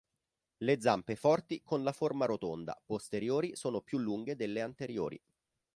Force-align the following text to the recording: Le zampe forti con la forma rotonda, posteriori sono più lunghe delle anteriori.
Le 0.57 0.81
zampe 0.81 1.15
forti 1.15 1.61
con 1.63 1.83
la 1.83 1.91
forma 1.91 2.25
rotonda, 2.25 2.75
posteriori 2.83 3.55
sono 3.55 3.81
più 3.81 3.99
lunghe 3.99 4.35
delle 4.35 4.61
anteriori. 4.61 5.21